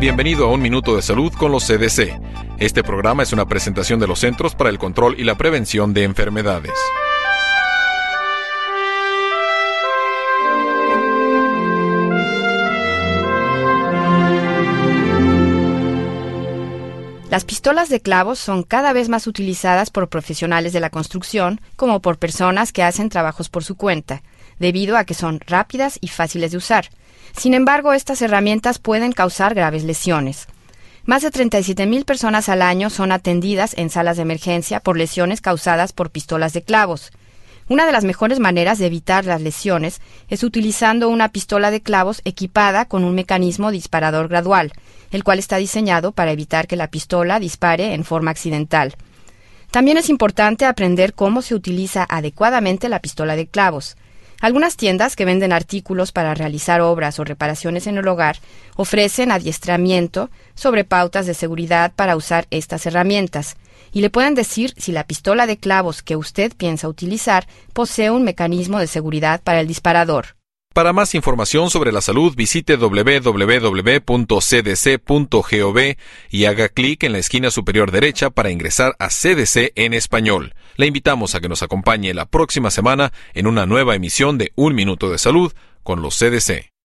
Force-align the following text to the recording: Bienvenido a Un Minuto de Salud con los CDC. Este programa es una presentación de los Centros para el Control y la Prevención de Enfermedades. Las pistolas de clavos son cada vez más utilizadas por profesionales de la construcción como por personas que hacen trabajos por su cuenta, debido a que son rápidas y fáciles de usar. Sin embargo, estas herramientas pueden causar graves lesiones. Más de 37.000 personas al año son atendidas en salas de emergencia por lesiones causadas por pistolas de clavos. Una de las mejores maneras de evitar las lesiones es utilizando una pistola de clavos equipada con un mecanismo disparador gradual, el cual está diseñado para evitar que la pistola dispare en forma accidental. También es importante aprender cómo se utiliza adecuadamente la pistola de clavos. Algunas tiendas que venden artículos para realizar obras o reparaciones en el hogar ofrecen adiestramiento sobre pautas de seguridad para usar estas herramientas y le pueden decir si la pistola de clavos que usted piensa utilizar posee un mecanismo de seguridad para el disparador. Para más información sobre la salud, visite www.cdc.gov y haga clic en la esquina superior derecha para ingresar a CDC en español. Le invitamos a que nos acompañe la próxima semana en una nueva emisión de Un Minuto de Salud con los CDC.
Bienvenido 0.00 0.46
a 0.46 0.50
Un 0.50 0.62
Minuto 0.62 0.96
de 0.96 1.02
Salud 1.02 1.30
con 1.34 1.52
los 1.52 1.66
CDC. 1.66 2.18
Este 2.58 2.82
programa 2.82 3.22
es 3.22 3.34
una 3.34 3.44
presentación 3.44 4.00
de 4.00 4.06
los 4.06 4.20
Centros 4.20 4.54
para 4.54 4.70
el 4.70 4.78
Control 4.78 5.14
y 5.20 5.24
la 5.24 5.34
Prevención 5.34 5.92
de 5.92 6.04
Enfermedades. 6.04 6.72
Las 17.28 17.44
pistolas 17.44 17.90
de 17.90 18.00
clavos 18.00 18.38
son 18.38 18.62
cada 18.62 18.94
vez 18.94 19.10
más 19.10 19.26
utilizadas 19.26 19.90
por 19.90 20.08
profesionales 20.08 20.72
de 20.72 20.80
la 20.80 20.88
construcción 20.88 21.60
como 21.76 22.00
por 22.00 22.16
personas 22.16 22.72
que 22.72 22.82
hacen 22.82 23.10
trabajos 23.10 23.50
por 23.50 23.64
su 23.64 23.76
cuenta, 23.76 24.22
debido 24.58 24.96
a 24.96 25.04
que 25.04 25.12
son 25.12 25.40
rápidas 25.46 25.98
y 26.00 26.08
fáciles 26.08 26.52
de 26.52 26.56
usar. 26.56 26.88
Sin 27.36 27.54
embargo, 27.54 27.92
estas 27.92 28.22
herramientas 28.22 28.78
pueden 28.78 29.12
causar 29.12 29.54
graves 29.54 29.84
lesiones. 29.84 30.46
Más 31.04 31.22
de 31.22 31.30
37.000 31.30 32.04
personas 32.04 32.48
al 32.48 32.62
año 32.62 32.90
son 32.90 33.10
atendidas 33.12 33.74
en 33.76 33.90
salas 33.90 34.16
de 34.16 34.22
emergencia 34.22 34.80
por 34.80 34.96
lesiones 34.96 35.40
causadas 35.40 35.92
por 35.92 36.10
pistolas 36.10 36.52
de 36.52 36.62
clavos. 36.62 37.10
Una 37.68 37.86
de 37.86 37.92
las 37.92 38.04
mejores 38.04 38.40
maneras 38.40 38.78
de 38.78 38.86
evitar 38.86 39.24
las 39.24 39.40
lesiones 39.40 40.00
es 40.28 40.42
utilizando 40.42 41.08
una 41.08 41.28
pistola 41.28 41.70
de 41.70 41.80
clavos 41.80 42.20
equipada 42.24 42.84
con 42.84 43.04
un 43.04 43.14
mecanismo 43.14 43.70
disparador 43.70 44.28
gradual, 44.28 44.72
el 45.12 45.24
cual 45.24 45.38
está 45.38 45.56
diseñado 45.56 46.12
para 46.12 46.32
evitar 46.32 46.66
que 46.66 46.76
la 46.76 46.90
pistola 46.90 47.38
dispare 47.38 47.94
en 47.94 48.04
forma 48.04 48.32
accidental. 48.32 48.96
También 49.70 49.98
es 49.98 50.10
importante 50.10 50.64
aprender 50.64 51.14
cómo 51.14 51.42
se 51.42 51.54
utiliza 51.54 52.04
adecuadamente 52.08 52.88
la 52.88 52.98
pistola 52.98 53.36
de 53.36 53.46
clavos. 53.46 53.96
Algunas 54.40 54.76
tiendas 54.76 55.16
que 55.16 55.26
venden 55.26 55.52
artículos 55.52 56.12
para 56.12 56.34
realizar 56.34 56.80
obras 56.80 57.18
o 57.18 57.24
reparaciones 57.24 57.86
en 57.86 57.98
el 57.98 58.08
hogar 58.08 58.38
ofrecen 58.74 59.32
adiestramiento 59.32 60.30
sobre 60.54 60.84
pautas 60.84 61.26
de 61.26 61.34
seguridad 61.34 61.92
para 61.94 62.16
usar 62.16 62.46
estas 62.50 62.86
herramientas 62.86 63.56
y 63.92 64.00
le 64.00 64.08
pueden 64.08 64.34
decir 64.34 64.72
si 64.78 64.92
la 64.92 65.04
pistola 65.04 65.46
de 65.46 65.58
clavos 65.58 66.02
que 66.02 66.16
usted 66.16 66.52
piensa 66.56 66.88
utilizar 66.88 67.46
posee 67.74 68.10
un 68.10 68.24
mecanismo 68.24 68.78
de 68.78 68.86
seguridad 68.86 69.42
para 69.42 69.60
el 69.60 69.66
disparador. 69.66 70.39
Para 70.72 70.92
más 70.92 71.16
información 71.16 71.68
sobre 71.68 71.90
la 71.90 72.00
salud, 72.00 72.32
visite 72.36 72.76
www.cdc.gov 72.76 73.78
y 76.30 76.44
haga 76.44 76.68
clic 76.68 77.02
en 77.02 77.10
la 77.10 77.18
esquina 77.18 77.50
superior 77.50 77.90
derecha 77.90 78.30
para 78.30 78.52
ingresar 78.52 78.94
a 79.00 79.08
CDC 79.08 79.72
en 79.74 79.94
español. 79.94 80.54
Le 80.76 80.86
invitamos 80.86 81.34
a 81.34 81.40
que 81.40 81.48
nos 81.48 81.64
acompañe 81.64 82.14
la 82.14 82.26
próxima 82.26 82.70
semana 82.70 83.12
en 83.34 83.48
una 83.48 83.66
nueva 83.66 83.96
emisión 83.96 84.38
de 84.38 84.52
Un 84.54 84.76
Minuto 84.76 85.10
de 85.10 85.18
Salud 85.18 85.52
con 85.82 86.02
los 86.02 86.16
CDC. 86.16 86.69